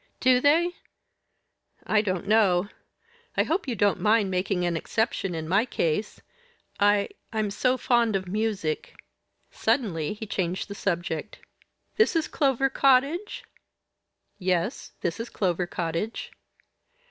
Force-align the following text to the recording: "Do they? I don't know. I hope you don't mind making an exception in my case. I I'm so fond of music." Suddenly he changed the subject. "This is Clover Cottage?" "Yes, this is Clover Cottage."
"Do 0.19 0.39
they? 0.39 0.77
I 1.85 2.01
don't 2.01 2.27
know. 2.27 2.69
I 3.37 3.43
hope 3.43 3.67
you 3.67 3.75
don't 3.75 3.99
mind 3.99 4.31
making 4.31 4.65
an 4.65 4.75
exception 4.75 5.35
in 5.35 5.47
my 5.47 5.63
case. 5.63 6.19
I 6.79 7.09
I'm 7.31 7.51
so 7.51 7.77
fond 7.77 8.15
of 8.15 8.27
music." 8.27 8.95
Suddenly 9.51 10.13
he 10.13 10.25
changed 10.25 10.69
the 10.69 10.73
subject. 10.73 11.37
"This 11.97 12.15
is 12.15 12.27
Clover 12.27 12.67
Cottage?" 12.67 13.43
"Yes, 14.39 14.93
this 15.01 15.19
is 15.19 15.29
Clover 15.29 15.67
Cottage." 15.67 16.31